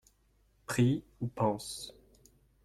Prie 0.65 1.03
ou 1.19 1.27
pense. 1.27 1.93